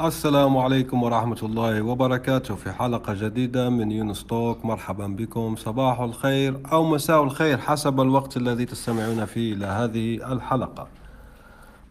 [0.00, 4.64] السلام عليكم ورحمة الله وبركاته في حلقة جديدة من يونس توك.
[4.64, 5.56] مرحبا بكم.
[5.56, 10.86] صباح الخير أو مساء الخير حسب الوقت الذي تستمعون فيه إلى هذه الحلقة.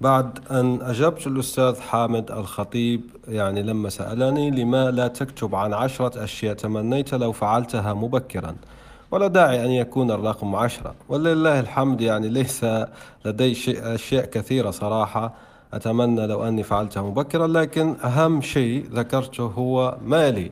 [0.02, 6.56] بعد أن أجبت الأستاذ حامد الخطيب يعني لما سألني لما لا تكتب عن عشرة أشياء
[6.56, 8.56] تمنيت لو فعلتها مبكرا
[9.12, 10.96] ولا داعي أن يكون الرقم عشرة.
[11.10, 12.66] ولله الحمد يعني ليس
[13.26, 15.53] لدي شيء أشياء كثيرة صراحة.
[15.74, 20.52] أتمنى لو أني فعلتها مبكرا لكن أهم شيء ذكرته هو مالي.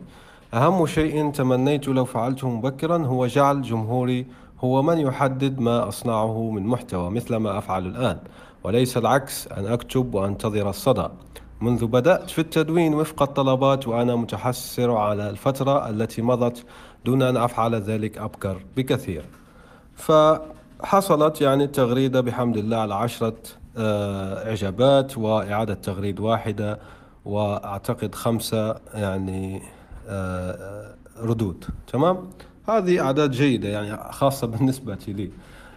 [0.54, 4.26] أهم شيء تمنيت لو فعلته مبكرا هو جعل جمهوري
[4.64, 8.18] هو من يحدد ما أصنعه من محتوى مثل ما أفعل الآن.
[8.64, 11.08] وليس العكس أن أكتب وأنتظر الصدى.
[11.62, 16.66] منذ بدأت في التدوين وفق الطلبات وأنا متحسر على الفترة التي مضت
[17.06, 19.26] دون أن أفعل ذلك أبكر بكثير.
[19.96, 23.34] فحصلت يعني التغريدة بحمد الله على عشرة
[23.78, 26.80] إعجابات وإعادة تغريد واحدة
[27.26, 29.62] وأعتقد خمسة يعني
[30.08, 31.66] آه، ردود.
[31.88, 32.30] تمام؟
[32.70, 35.32] هذه أعداد جيدة يعني خاصة بالنسبة لي.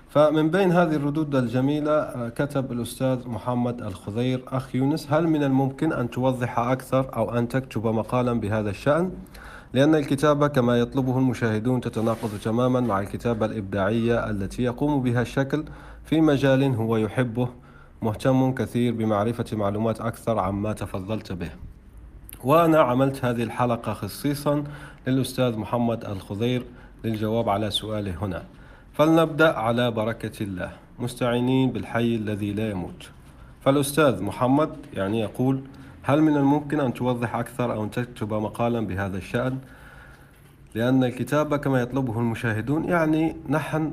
[0.09, 5.93] فمن بين هذه الردود الجميلة آه، كتب الأستاذ محمد الخضير أخ يونس هل من الممكن
[5.93, 9.11] أن توضح أكثر أو أن تكتب مقالا بهذا الشأن؟
[9.73, 15.65] لأن الكتابة كما يطلبه المشاهدون تتناقض تماما مع الكتابة الإبداعية التي يقوم بها الشكل
[16.05, 17.49] في مجال هو يحبه
[18.05, 21.51] مهتم كثير بمعرفة معلومات أكثر عما تفضلت به.
[22.45, 24.65] وأنا عملت هذه الحلقة خصيصا
[25.07, 26.65] للأستاذ محمد الخضير
[27.05, 28.43] للجواب على سؤاله هنا.
[28.93, 30.73] فلنبدأ على بركة الله.
[30.99, 33.11] مستعينين بالحي الذي لا يموت.
[33.61, 35.61] فالأستاذ محمد يعني يقول
[36.03, 39.59] هل من الممكن أن توضح أكثر أو أن تكتب مقالا بهذا الشأن؟
[40.75, 43.93] لأن الكتابة كما يطلبه المشاهدون يعني نحن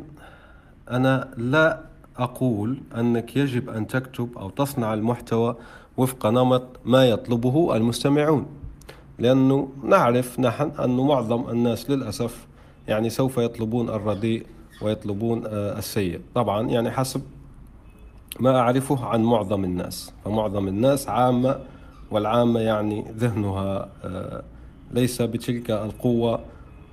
[0.91, 1.90] أنا لا
[2.23, 5.55] أقول أنك يجب أن تكتب أو تصنع المحتوى
[5.97, 8.45] وفق نمط ما يطلبه المستمعون
[9.19, 12.47] لأنه نعرف نحن أن معظم الناس للأسف
[12.87, 14.45] يعني سوف يطلبون الرديء
[14.81, 16.19] ويطلبون آه، السيء.
[16.35, 17.21] طبعا يعني حسب
[18.39, 21.59] ما أعرفه عن معظم الناس فمعظم الناس عامة
[22.11, 24.43] والعامة يعني ذهنها آه،
[24.91, 26.39] ليس بتلك القوة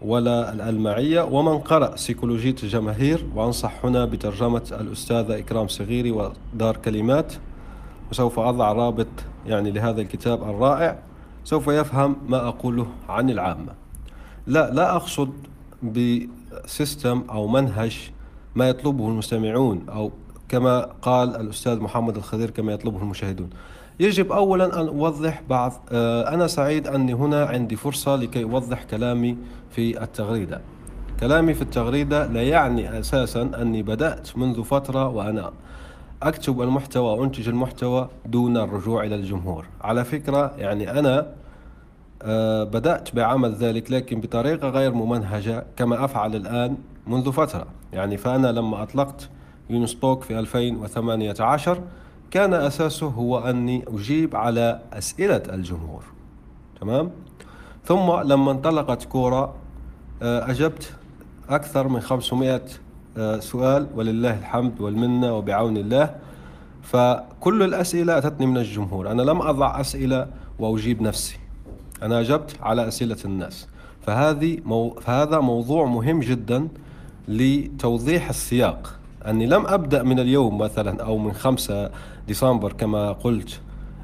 [0.02, 1.22] ولا الألمعية.
[1.22, 7.32] ومن قرأ سيكولوجية الجماهير وأنصح هنا بترجمة الأستاذة إكرام صغيري ودار كلمات
[8.10, 9.06] وسوف أضع رابط
[9.46, 10.98] يعني لهذا الكتاب الرائع.
[11.44, 13.72] سوف يفهم ما أقوله عن العامة.
[14.46, 15.30] لا لا أقصد
[15.82, 18.10] بسيستم أو منهج
[18.54, 20.10] ما يطلبه المستمعون أو
[20.48, 23.50] كما قال الأستاذ محمد الخضير كما يطلبه المشاهدون.
[24.00, 29.36] يجب أولا أن أوضح بعض آه، أنا سعيد أني هنا عندي فرصة لكي أوضح كلامي
[29.70, 30.60] في التغريدة.
[31.20, 35.52] كلامي في التغريدة لا يعني أساسا أني بدأت منذ فترة وأنا
[36.22, 39.66] أكتب المحتوى وأنتج المحتوى دون الرجوع إلى الجمهور.
[39.80, 41.26] على فكرة يعني أنا
[42.22, 46.76] آه، بدأت بعمل ذلك لكن بطريقة غير ممنهجة كما أفعل الآن
[47.06, 47.66] منذ فترة.
[47.92, 49.28] يعني فأنا لما أطلقت
[49.70, 51.80] يونستوك في 2018
[52.30, 56.02] كان أساسه هو أني أجيب على أسئلة الجمهور.
[56.80, 57.10] تمام؟
[57.84, 59.54] ثم لما انطلقت كورة
[60.22, 60.92] آه، أجبت
[61.48, 62.62] أكثر من 500
[63.16, 66.14] آه، سؤال ولله الحمد والمنة وبعون الله.
[66.82, 69.10] فكل الأسئلة أتتني من الجمهور.
[69.10, 70.26] أنا لم أضع أسئلة
[70.58, 71.38] وأجيب نفسي.
[72.02, 73.68] أنا أجبت على أسئلة الناس.
[74.06, 74.90] فهذه مو...
[74.90, 76.68] فهذا موضوع مهم جدا
[77.28, 78.97] لتوضيح السياق.
[79.28, 81.90] أني لم أبدأ من اليوم مثلا أو من 5
[82.26, 83.60] ديسمبر كما قلت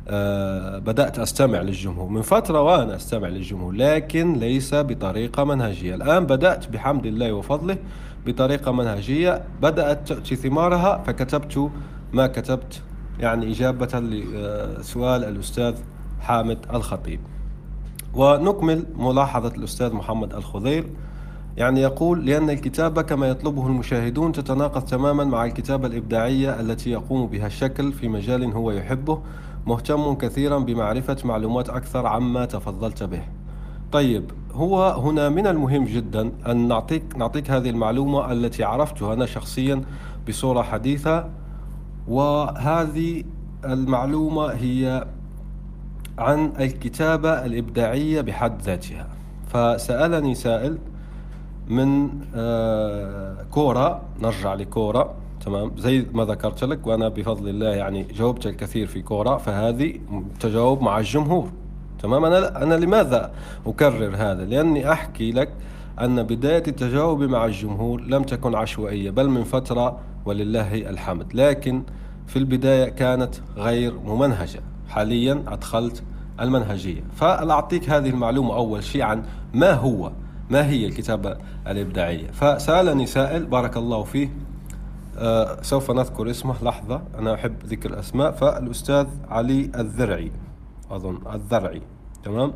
[0.09, 2.09] آه بدأت أستمع للجمهور.
[2.09, 5.95] من فترة وأنا أستمع للجمهور لكن ليس بطريقة منهجية.
[5.95, 7.77] الآن بدأت بحمد الله وفضله
[8.27, 9.45] بطريقة منهجية.
[9.63, 11.71] بدأت تأتي ثمارها فكتبت
[12.13, 12.83] ما كتبت.
[13.21, 15.75] يعني إجابة لسؤال الأستاذ
[16.21, 17.21] حامد الخطيب.
[18.15, 20.87] ونكمل ملاحظة الأستاذ محمد الخضير.
[21.57, 27.47] يعني يقول لأن الكتابة كما يطلبه المشاهدون تتناقض تماما مع الكتابة الإبداعية التي يقوم بها
[27.47, 29.21] الشكل في مجال هو يحبه
[29.67, 33.23] مهتم كثيرا بمعرفة معلومات أكثر عما تفضلت به.
[33.93, 39.83] طيب هو هنا من المهم جدا أن نعطيك, نعطيك هذه المعلومة التي عرفتها أنا شخصيا
[40.29, 41.29] بصورة حديثة
[42.09, 43.25] وهذه
[43.65, 45.07] المعلومة هي
[46.19, 49.09] عن الكتابة الإبداعية بحد ذاتها.
[49.49, 50.79] فسألني سائل
[51.69, 55.15] من آه، كورة نرجع لكورة
[55.45, 60.01] تمام؟ زي ما ذكرت لك وأنا بفضل الله يعني جاوبت الكثير في كورة فهذه
[60.41, 61.51] تجاوب مع الجمهور.
[62.03, 63.33] تمام؟ أنا أنا لماذا
[63.67, 65.49] أكرر هذا؟ لأني أحكي لك
[66.01, 71.35] أن بداية التجاوب مع الجمهور لم تكن عشوائية بل من فترة ولله الحمد.
[71.35, 71.83] لكن
[72.27, 74.61] في البداية كانت غير ممنهجة.
[74.89, 76.03] حاليا أدخلت
[76.41, 77.03] المنهجية.
[77.17, 79.23] فأعطيك هذه المعلومة أول شيء عن
[79.55, 80.11] ما هو
[80.51, 81.37] ما هي الكتابة
[81.67, 84.33] الإبداعية فسألني سائل بارك الله فيه.
[85.19, 86.55] آه سوف نذكر اسمه.
[86.63, 88.33] لحظة أنا أحب ذكر الأسماء.
[88.33, 90.33] فالأستاذ علي الذرعي
[90.91, 91.83] أظن الذرعي.
[92.25, 92.53] تمام؟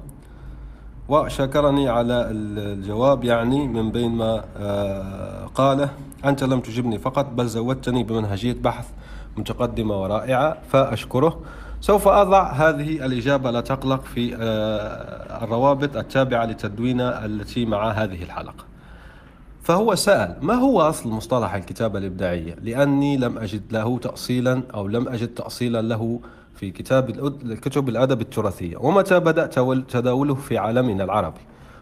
[1.09, 5.91] وشكرني على الجواب يعني من بين ما آه قاله.
[6.25, 8.89] أنت لم تجبني فقط بل زودتني بمنهجية بحث
[9.37, 11.41] متقدمة ورائعة فأشكره.
[11.81, 18.65] سوف أضع هذه الإجابة لا تقلق في آه، الروابط التابعة لتدوينة التي مع هذه الحلقة
[19.63, 25.09] فهو سأل ما هو أصل مصطلح الكتابة الإبداعية لأني لم أجد له تأصيلا أو لم
[25.09, 26.21] أجد تأصيلا له
[26.55, 27.11] في كتاب
[27.55, 29.47] كتب الأدب التراثية ومتى بدأ
[29.89, 31.41] تداوله في عالمنا العربي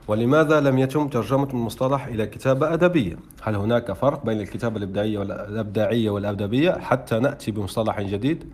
[0.08, 6.10] ولماذا لم يتم ترجمة المصطلح إلى كتابة أدبية؟ هل هناك فرق بين الكتابة الإبداعية والأبداعية
[6.10, 8.44] والأدبية حتى نأتي بمصطلح جديد؟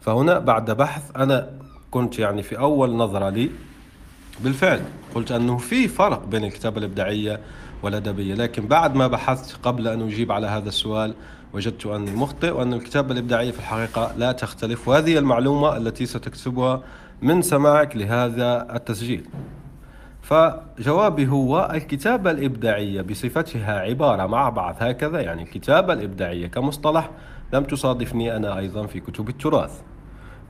[0.00, 1.50] فهنا بعد بحث أنا
[1.90, 3.50] كنت يعني في أول نظرة لي
[4.40, 4.80] بالفعل
[5.14, 7.40] قلت أنه في فرق بين الكتابة الإبداعية
[7.82, 11.14] والأدبية لكن بعد ما بحثت قبل أن أجيب على هذا السؤال
[11.52, 16.82] وجدت أني مخطئ وأن الكتابة الإبداعية في الحقيقة لا تختلف وهذه المعلومة التي ستكتبها
[17.22, 19.26] من سماعك لهذا التسجيل.
[20.22, 27.10] فجوابي هو الكتابة الإبداعية بصفتها عبارة مع بعض هكذا يعني الكتابة الإبداعية كمصطلح
[27.52, 29.80] لم تصادفني أنا أيضا في كتب التراث.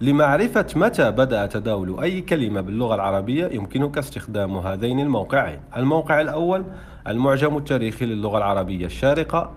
[0.00, 5.60] لمعرفة متى بدأ تداول أي كلمة باللغة العربية يمكنك استخدام هذين الموقعين.
[5.76, 6.64] الموقع الأول
[7.08, 9.52] المعجم التاريخي للغة العربية الشارقة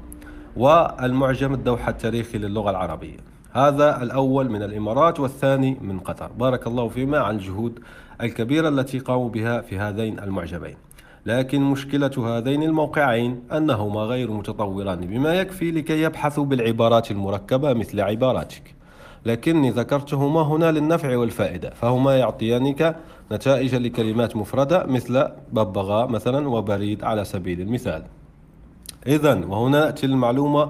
[0.57, 3.17] والمعجم الدوحة التاريخي للغة العربية.
[3.51, 6.31] هذا الأول من الإمارات والثاني من قطر.
[6.31, 7.79] بارك الله فيما عن الجهود
[8.21, 10.75] الكبيرة التي قاموا بها في هذين المعجمين.
[11.25, 18.75] لكن مشكلة هذين الموقعين أنهما غير متطوران بما يكفي لكي يبحثوا بالعبارات المركبة مثل عباراتك.
[19.25, 22.95] لكني ذكرتهما هنا للنفع والفائدة فهما يعطيانك
[23.31, 28.03] نتائج لكلمات مفردة مثل ببغاء مثلا وبريد على سبيل المثال.
[29.07, 30.69] إذا وهنا نأتي المعلومة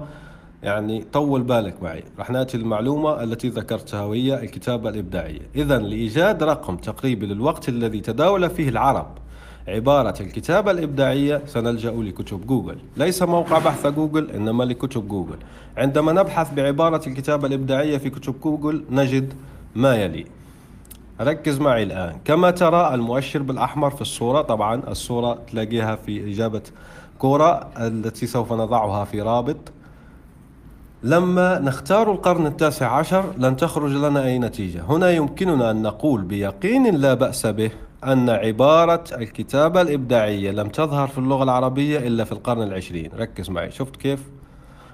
[0.62, 2.04] يعني طول بالك معي.
[2.18, 5.40] راح نأتي المعلومة التي ذكرتها وهي الكتابة الإبداعية.
[5.56, 9.21] إذا لإيجاد رقم تقريبي للوقت الذي تداول فيه العرب
[9.68, 12.76] عبارة الكتابة الإبداعية سنلجأ لكتب جوجل.
[12.96, 15.36] ليس موقع بحث جوجل إنما لكتب جوجل.
[15.76, 19.34] عندما نبحث بعبارة الكتابة الإبداعية في كتب جوجل نجد
[19.74, 20.26] ما يلي.
[21.20, 22.16] ركز معي الآن.
[22.24, 24.42] كما ترى المؤشر بالأحمر في الصورة.
[24.42, 26.62] طبعا الصورة تلاقيها في إجابة
[27.18, 29.56] كورة التي سوف نضعها في رابط.
[31.02, 34.82] لما نختار القرن التاسع عشر لن تخرج لنا أي نتيجة.
[34.88, 37.70] هنا يمكننا أن نقول بيقين لا بأس به.
[38.04, 43.70] أن عبارة الكتابة الإبداعية لم تظهر في اللغة العربية إلا في القرن العشرين ركز معي
[43.70, 44.20] شفت كيف؟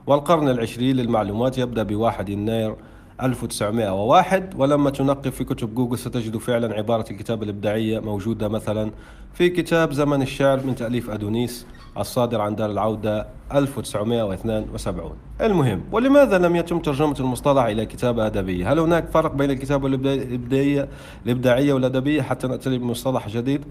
[0.07, 2.77] والقرن العشرين للمعلومات يبدأ بواحد يناير
[3.23, 8.91] 1901 ولما تنقب في كتب جوجل ستجد فعلا عبارة الكتابة الإبداعية موجودة مثلا
[9.35, 11.67] في كتاب زمن الشعر من تأليف أدونيس
[11.99, 18.79] الصادر عن دار العودة 1972 المهم ولماذا لم يتم ترجمة المصطلح إلى كتابة أدبية هل
[18.79, 20.89] هناك فرق بين الكتابة الإبداعية
[21.27, 23.65] الإبداعية والأدبية حتى نأتي بمصطلح جديد؟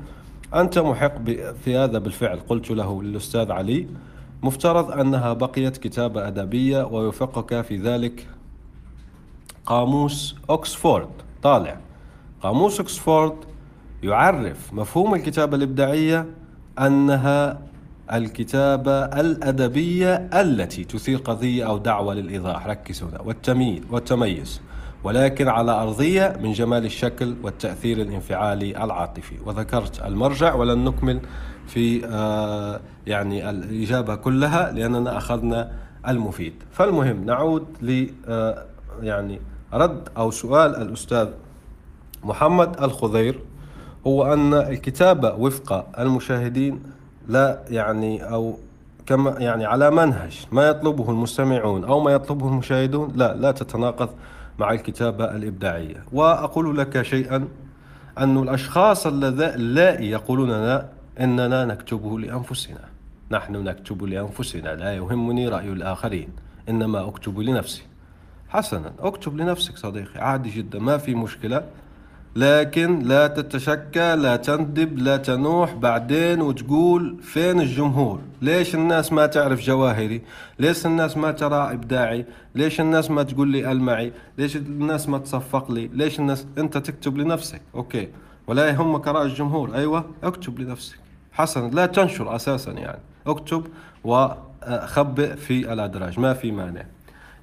[0.55, 1.13] أنت محق
[1.65, 3.87] في هذا بالفعل قلت له للأستاذ علي.
[4.43, 8.27] مفترض أنها بقيت كتابة أدبية ويوفقك في ذلك
[9.65, 11.09] قاموس أكسفورد.
[11.43, 11.77] طالع.
[12.41, 13.35] قاموس أكسفورد
[14.03, 16.25] يعرف مفهوم الكتابة الإبداعية
[16.79, 17.59] أنها
[18.13, 24.61] الكتابة الأدبية التي تثير قضية أو دعوة للإيضاح ركز هنا والتمييز والتميز.
[25.03, 29.35] ولكن على أرضية من جمال الشكل والتأثير الانفعالي العاطفي.
[29.45, 31.19] وذكرت المرجع ولن نكمل
[31.67, 35.71] في آه يعني الإجابة كلها لأننا أخذنا
[36.07, 36.53] المفيد.
[36.71, 38.65] فالمهم نعود ل آه
[39.01, 39.39] يعني
[39.73, 41.27] رد أو سؤال الأستاذ
[42.23, 43.39] محمد الخضير.
[44.07, 46.83] هو أن الكتابة وفق المشاهدين
[47.27, 48.57] لا يعني أو
[49.05, 54.09] كما يعني على منهج ما يطلبه المستمعون أو ما يطلبه المشاهدون لا لا تتناقض
[54.59, 56.03] مع الكتابة الإبداعية.
[56.13, 57.47] وأقول لك شيئا
[58.17, 60.85] أن الأشخاص اللائي يقولون لا
[61.19, 62.79] إننا نكتبه لأنفسنا.
[63.31, 66.29] نحن نكتب لأنفسنا لا يهمني رأي الآخرين
[66.69, 67.83] إنما أكتب لنفسي.
[68.49, 71.63] حسنا أكتب لنفسك صديقي عادي جدا ما في مشكلة.
[72.37, 75.73] لكن لا تتشكى لا تندب لا تنوح.
[75.73, 80.21] بعدين وتقول فين الجمهور؟ ليش الناس ما تعرف جواهري؟
[80.59, 82.25] ليش الناس ما ترى إبداعي؟
[82.55, 87.17] ليش الناس ما تقول لي المعي ليش الناس ما تصفق لي؟ ليش الناس؟ أنت تكتب
[87.17, 87.61] لنفسك.
[87.75, 88.07] أوكي.
[88.47, 89.75] ولا يهمك رأي الجمهور.
[89.75, 90.99] أيوة اكتب لنفسك.
[91.31, 93.01] حسنا لا تنشر أساسا يعني.
[93.27, 93.67] اكتب
[94.03, 96.19] وخبئ في الأدراج.
[96.19, 96.83] ما في مانع.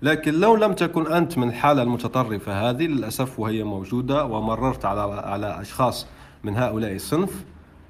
[0.03, 5.61] لكن لو لم تكن أنت من الحالة المتطرفة هذه للأسف وهي موجودة ومررت على على
[5.61, 6.07] أشخاص
[6.45, 7.45] من هؤلاء الصنف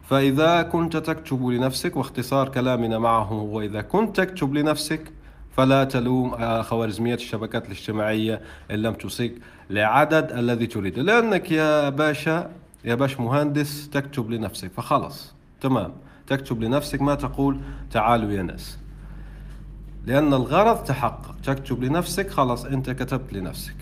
[0.09, 5.13] فإذا كنت تكتب لنفسك واختصار كلامنا معه هو إذا كنت تكتب لنفسك
[5.57, 9.35] فلا تلوم خوارزمية الشبكات الاجتماعية إن لم تصيك
[9.71, 12.51] لعدد الذي تريد لأنك يا باشا
[12.85, 15.93] يا باش مهندس تكتب لنفسك فخلص تمام.
[16.27, 18.79] تكتب لنفسك ما تقول تعالوا يا ناس.
[20.07, 21.35] لأن الغرض تحقق.
[21.45, 23.77] تكتب لنفسك خلاص أنت كتبت لنفسك.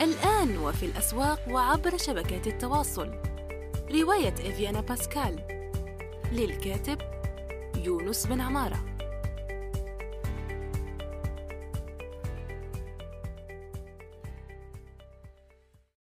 [0.00, 3.10] الآن وفي الأسواق وعبر شبكات التواصل.
[3.90, 5.36] رواية إفيانا باسكال.
[6.32, 6.98] للكاتب
[7.84, 8.84] يونس بن عمارة.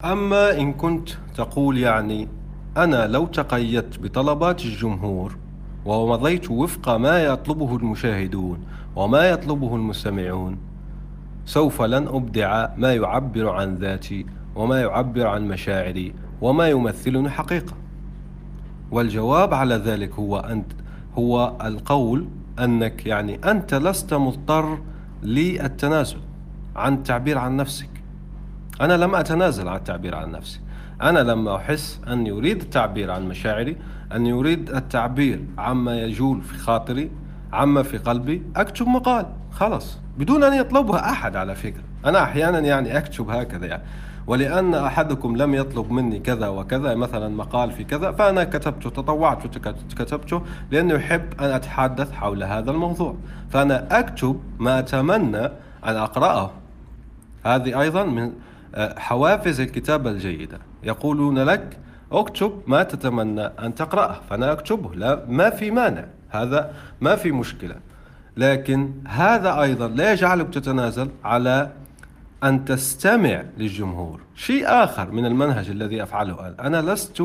[0.04, 2.28] أما إن كنت تقول يعني
[2.78, 5.45] أنا لو تقيدت بطلبات الجمهور
[5.86, 8.60] ومضيت وفق ما يطلبه المشاهدون
[8.96, 10.58] وما يطلبه المستمعون.
[11.46, 14.26] سوف لن أبدع ما يعبر عن ذاتي
[14.56, 17.74] وما يعبر عن مشاعري وما يمثلني حقيقة.
[18.92, 20.72] والجواب على ذلك هو أنت
[21.18, 22.28] هو القول
[22.60, 24.80] أنك يعني أنت لست مضطر
[25.24, 26.18] للتنازل
[26.76, 27.90] عن التعبير عن نفسك.
[28.82, 30.60] أنا لم أتنازل عن التعبير عن نفسي.
[31.02, 33.78] أنا لما أحس أني أريد التعبير عن مشاعري
[34.14, 37.12] أني أريد التعبير عما يجول في خاطري
[37.54, 41.84] عما في قلبي أكتب مقال خلاص بدون أن يطلبها أحد على فكرة.
[42.06, 43.84] أنا أحيانا يعني أكتب هكذا يعني.
[44.28, 50.42] ولأن أحدكم لم يطلب مني كذا وكذا مثلا مقال في كذا فأنا كتبته تطوعت وكتبته
[50.72, 53.16] لأنه يحب أن أتحدث حول هذا الموضوع.
[53.50, 55.46] فأنا أكتب ما أتمنى
[55.86, 56.52] أن أقرأه.
[57.46, 58.32] هذه أيضا من
[58.76, 60.60] آه، حوافز الكتابة الجيدة.
[60.84, 61.78] يقولون لك
[62.12, 64.96] اكتب ما تتمنى أن تقرأه فأنا أكتبه.
[64.96, 66.06] لا ما في مانع.
[66.30, 67.76] هذا ما في مشكلة.
[68.38, 71.72] لكن هذا أيضا لا يجعلك تتنازل على
[72.44, 74.20] أن تستمع للجمهور.
[74.36, 77.24] شيء آخر من المنهج الذي أفعله أنا لست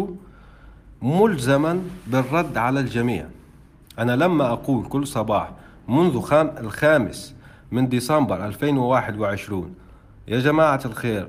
[1.02, 3.26] ملزما بالرد على الجميع.
[3.99, 5.50] أنا لما أقول كل صباح
[5.88, 7.34] منذ خام الخامس
[7.70, 9.75] من ديسمبر 2021
[10.28, 11.28] يا جماعة الخير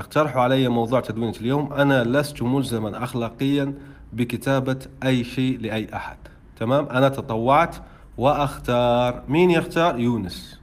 [0.00, 1.72] اقترحوا علي موضوع تدوينة اليوم.
[1.72, 3.74] أنا لست ملزما أخلاقيا
[4.12, 6.16] بكتابة أي شيء لأي أحد.
[6.56, 7.76] تمام؟ أنا تطوعت
[8.18, 9.22] وأختار.
[9.28, 10.60] مين يختار؟ يونس.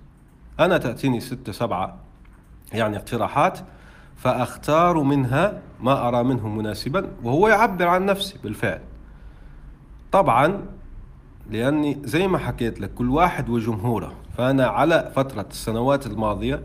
[0.59, 1.97] أنا تأتيني ستة سبعة
[2.73, 3.59] يعني اقتراحات
[4.15, 8.81] فأختار منها ما أرى منه مناسبا وهو يعبر عن نفسي بالفعل.
[10.11, 10.65] طبعا
[11.49, 14.13] لأني زي ما حكيت لك كل واحد وجمهوره.
[14.37, 16.61] فأنا على فترة السنوات الماضية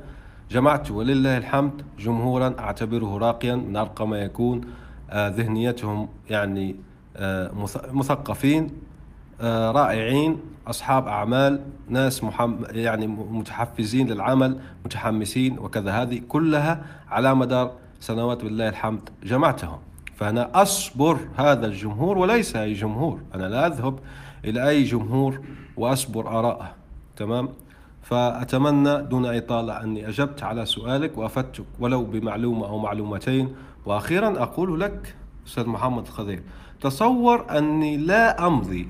[0.52, 4.60] جمعت ولله الحمد جمهورا أعتبره راقيا من أرقى ما يكون.
[5.10, 6.76] آه، ذهنيتهم يعني
[7.16, 7.50] آه،
[7.92, 8.70] مثقفين
[9.40, 10.40] آه، رائعين.
[10.66, 16.02] أصحاب أعمال ناس محم يعني متحفزين للعمل متحمسين وكذا.
[16.02, 19.78] هذه كلها على مدار سنوات بالله الحمد جمعتهم.
[20.16, 23.20] فأنا أصبر هذا الجمهور وليس أي جمهور.
[23.34, 23.98] أنا لا أذهب
[24.44, 25.40] إلى أي جمهور
[25.76, 26.74] وأصبر آراءه.
[27.16, 27.48] تمام؟
[28.02, 33.54] فأتمنى دون إطالة أني أجبت على سؤالك وأفدتك ولو بمعلومة أو معلومتين.
[33.86, 35.14] وأخيرا أقول لك
[35.46, 36.42] أستاذ محمد الخضير
[36.80, 38.88] تصور أني لا أمضي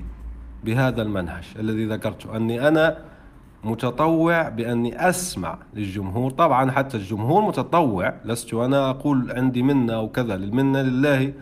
[0.63, 2.97] بهذا المنهج الذي ذكرته أني أنا
[3.63, 6.31] متطوع بأني أسمع للجمهور.
[6.31, 11.33] طبعا حتى الجمهور متطوع لست أنا أقول عندي منة أو كذا للمنة لله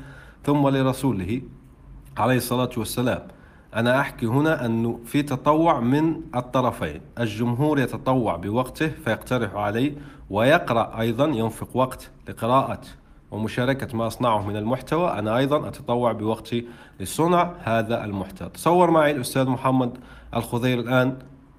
[0.44, 1.42] ثم لرسوله
[2.18, 3.22] عليه الصلاة والسلام.
[3.75, 7.01] أنا أحكي هنا أنه في تطوع من الطرفين.
[7.20, 9.94] الجمهور يتطوع بوقته فيقترح عليه
[10.30, 12.82] ويقرأ أيضا ينفق وقت لقراءة
[13.32, 15.12] ومشاركة ما أصنعه من المحتوى.
[15.20, 16.66] أنا أيضا أتطوع بوقتي
[17.00, 18.50] لصنع هذا المحتوى.
[18.50, 19.98] تصور معي الأستاذ محمد
[20.36, 21.18] الخضير الآن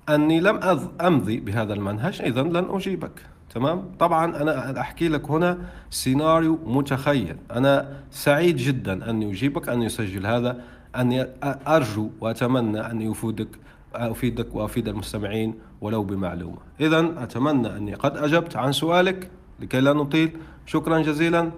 [0.09, 0.61] أني لم
[1.00, 3.26] أمضي بهذا المنهج إذا لن أجيبك.
[3.54, 5.59] تمام؟ طبعا أنا أحكي لك هنا
[5.90, 7.37] سيناريو متخيل.
[7.50, 10.61] أنا سعيد جدا أن أجيبك أن يسجل هذا
[10.96, 13.49] أني أرجو وأتمنى أن يفيدك
[13.94, 16.56] أفيدك وأفيد المستمعين ولو بمعلومة.
[16.80, 19.30] إذا أتمنى أني قد أجبت عن سؤالك
[19.61, 20.37] لكي لا نطيل.
[20.66, 21.50] شكرا جزيلا.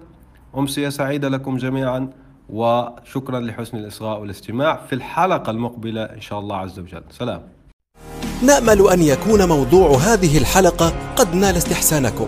[0.57, 2.09] أمسية سعيدة لكم جميعا
[2.49, 7.03] وشكرا لحسن الإصغاء والاستماع في الحلقة المقبلة إن شاء الله عز وجل.
[7.09, 7.41] سلام.
[8.43, 12.27] نأمل أن يكون موضوع هذه الحلقة قد نال استحسانكم.